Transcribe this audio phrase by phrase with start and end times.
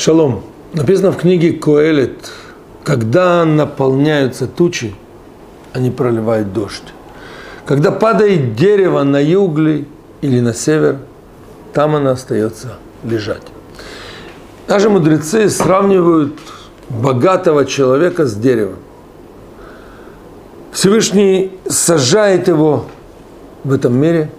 [0.00, 0.40] Шалом.
[0.72, 2.32] Написано в книге Коэлет,
[2.84, 4.94] когда наполняются тучи,
[5.74, 6.94] они проливают дождь.
[7.66, 9.86] Когда падает дерево на югли
[10.22, 11.00] или на север,
[11.74, 13.42] там оно остается лежать.
[14.66, 16.32] Даже мудрецы сравнивают
[16.88, 18.76] богатого человека с деревом.
[20.72, 22.86] Всевышний сажает его
[23.64, 24.30] в этом мире,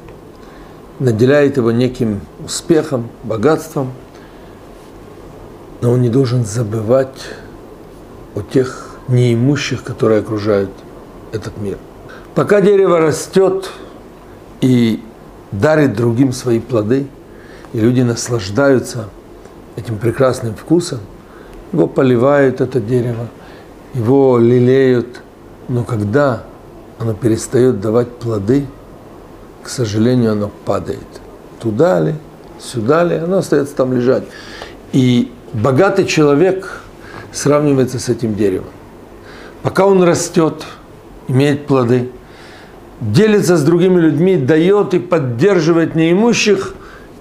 [0.98, 3.92] наделяет его неким успехом, богатством,
[5.82, 7.26] но он не должен забывать
[8.36, 10.72] о тех неимущих, которые окружают
[11.32, 11.78] этот мир.
[12.36, 13.70] Пока дерево растет
[14.62, 15.04] и
[15.52, 17.08] дарит другим свои плоды,
[17.74, 19.10] и люди наслаждаются
[19.76, 21.00] этим прекрасным вкусом,
[21.74, 23.28] его поливают это дерево,
[23.94, 25.22] его лелеют,
[25.68, 26.44] но когда
[27.00, 28.66] оно перестает давать плоды,
[29.64, 31.00] к сожалению, оно падает.
[31.60, 32.16] Туда ли,
[32.60, 34.24] сюда ли, оно остается там лежать.
[34.94, 36.82] И богатый человек
[37.32, 38.70] сравнивается с этим деревом.
[39.64, 40.66] Пока он растет,
[41.28, 42.10] имеет плоды,
[43.00, 46.74] делится с другими людьми, дает и поддерживает неимущих,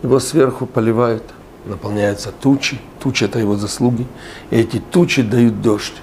[0.03, 1.23] его сверху поливают,
[1.65, 2.81] наполняются тучи.
[3.03, 4.07] Тучи– это его заслуги.
[4.51, 5.95] И эти тучи дают дождь.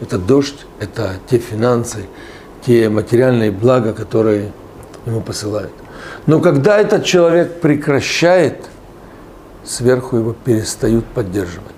[0.00, 2.06] Это дождь– это те финансы,
[2.66, 4.52] те материальные блага, которые
[5.06, 5.72] ему посылают.
[6.26, 8.66] Но когда этот человек прекращает,
[9.64, 11.68] сверху его перестают поддерживать.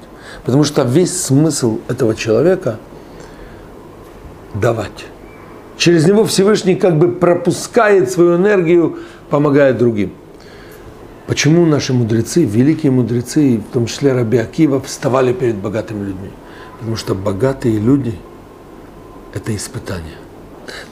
[0.45, 2.79] Потому что весь смысл этого человека–
[4.55, 5.07] давать.
[5.77, 8.99] Через него Всевышний как бы пропускает свою энергию,
[9.31, 10.13] помогая другим.
[11.27, 16.31] Почему наши мудрецы, великие мудрецы, в том числе Раби Акива, вставали перед богатыми людьми?
[16.79, 18.15] Потому что богатые люди–
[19.35, 20.17] это испытание.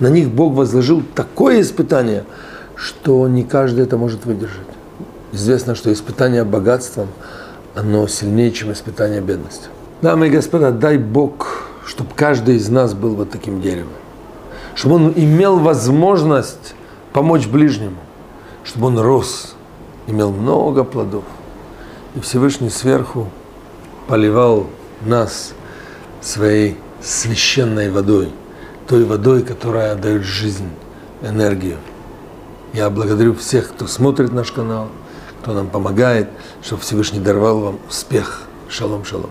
[0.01, 2.25] На них Бог возложил такое испытание,
[2.75, 4.67] что не каждый это может выдержать.
[5.33, 7.09] Известно, что испытание богатством,
[7.75, 9.71] оно сильнее, чем испытание бедностью.
[10.03, 13.93] Дамы и господа, дай Бог, чтобы каждый из нас был вот таким деревом.
[14.75, 16.75] Чтобы он имел возможность
[17.13, 17.97] помочь ближнему.
[18.65, 19.55] Чтобы он рос,
[20.07, 21.25] имел много плодов.
[22.15, 23.29] И Всевышний сверху
[24.09, 24.67] поливал
[25.01, 25.55] нас
[26.21, 28.31] своей священной водой,
[28.87, 30.69] той водой, которая дает жизнь,
[31.23, 31.79] энергию.
[32.73, 34.89] Я благодарю всех, кто смотрит наш канал,
[35.43, 36.29] кто нам помогает,
[36.63, 38.45] чтобы Всевышний даровал вам успех.
[38.69, 39.31] Шалом, шалом.